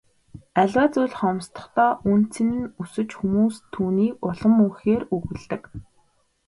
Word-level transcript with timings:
Аливаа 0.61 0.87
зүйл 0.93 1.13
хомсдохдоо 1.19 1.91
үнэ 2.11 2.25
цэн 2.33 2.49
нь 2.59 2.69
өсөж 2.81 3.09
хүмүүс 3.19 3.55
түүнийг 3.73 4.13
улам 4.27 4.53
ихээр 4.67 5.03
үгүйлдэг. 5.15 5.61